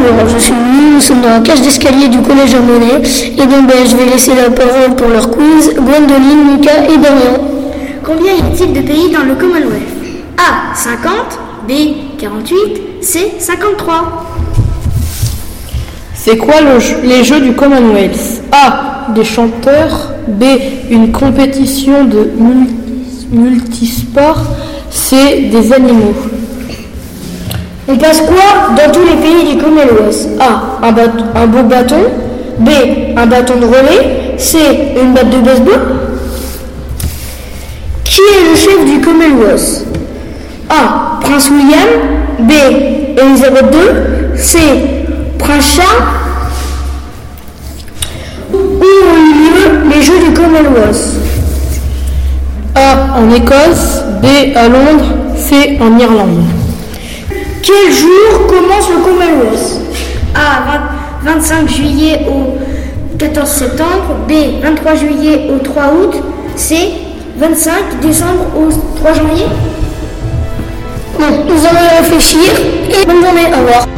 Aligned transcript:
Alors, 0.00 0.28
je 0.28 0.38
suis 0.38 0.52
venu, 0.52 0.94
nous 0.94 1.00
sommes 1.00 1.20
dans 1.20 1.28
la 1.30 1.40
cage 1.40 1.60
d'escalier 1.60 2.08
du 2.08 2.18
collège 2.22 2.54
Monnaie. 2.54 3.02
Et 3.36 3.46
donc, 3.46 3.66
ben, 3.66 3.76
je 3.86 3.96
vais 3.96 4.06
laisser 4.06 4.32
la 4.34 4.50
parole 4.50 4.94
pour 4.96 5.08
leur 5.08 5.30
quiz. 5.30 5.74
Gwendoline, 5.74 6.56
Lucas 6.56 6.84
et 6.84 6.96
Damien. 6.96 7.38
Combien 8.04 8.32
y 8.32 8.38
a-t-il 8.38 8.72
de 8.72 8.80
pays 8.80 9.10
dans 9.12 9.24
le 9.24 9.34
Commonwealth? 9.34 9.88
A. 10.38 10.74
50, 10.74 11.12
B. 11.68 11.72
48, 12.18 12.56
C. 13.02 13.32
53. 13.38 14.24
C'est 16.14 16.36
quoi 16.36 16.54
le- 16.60 17.08
les 17.08 17.24
jeux 17.24 17.40
du 17.40 17.52
Commonwealth? 17.52 18.42
A. 18.52 19.08
Des 19.14 19.24
chanteurs. 19.24 20.12
B. 20.28 20.44
Une 20.90 21.10
compétition 21.12 22.04
de 22.04 22.30
mul- 22.38 22.68
multisport. 23.30 24.42
C. 24.90 25.48
Des 25.52 25.72
animaux. 25.72 26.14
On 27.90 27.96
passe 27.96 28.20
quoi 28.20 28.74
dans 28.76 28.92
tous 28.92 29.00
les 29.00 29.07
pays 29.38 29.54
du 29.56 29.62
Commonwealth 29.62 30.28
A. 30.40 30.86
Un, 30.86 30.92
bat- 30.92 31.24
un 31.34 31.46
beau 31.46 31.62
bâton. 31.62 31.96
B. 32.58 32.68
Un 33.16 33.26
bâton 33.26 33.56
de 33.56 33.66
relais. 33.66 34.34
C. 34.36 34.58
Une 35.00 35.14
batte 35.14 35.30
de 35.30 35.38
baseball. 35.38 35.80
Qui 38.04 38.20
est 38.20 38.50
le 38.50 38.56
chef 38.56 38.84
du 38.84 39.00
Commonwealth? 39.00 39.84
A. 40.70 41.18
Prince 41.20 41.50
William. 41.50 41.88
B. 42.40 42.52
Elisabeth 43.20 43.74
II. 43.74 44.38
C. 44.38 44.58
Prince 45.38 45.76
Charles. 45.76 46.04
Où 48.52 48.56
ont 48.56 49.16
eu 49.16 49.34
lieu 49.34 49.90
les 49.94 50.02
Jeux 50.02 50.18
du 50.28 50.32
Commonwealth? 50.34 51.14
A. 52.74 53.18
En 53.18 53.30
Écosse. 53.34 54.02
B. 54.22 54.26
À 54.56 54.68
Londres. 54.68 55.14
C. 55.36 55.78
En 55.80 55.96
Irlande. 55.98 56.42
Quel 57.62 57.92
jour 57.92 58.46
commence 58.46 58.88
le 58.88 59.02
Commonwealth 59.02 59.80
A. 60.34 60.78
20 61.24 61.32
25 61.34 61.68
juillet 61.68 62.26
au 62.28 62.58
14 63.18 63.48
septembre, 63.50 64.16
B. 64.28 64.62
23 64.62 64.94
juillet 64.94 65.50
au 65.52 65.58
3 65.58 65.82
août, 65.92 66.14
C. 66.56 66.76
25 67.36 68.00
décembre 68.00 68.46
au 68.56 68.68
3 68.98 69.12
janvier? 69.14 69.46
Bon, 71.18 71.24
nous 71.48 71.66
allons 71.66 71.88
réfléchir 71.98 72.40
et 72.88 73.06
bonne 73.06 73.22
journée, 73.22 73.46
au 73.52 73.58
revoir. 73.66 73.97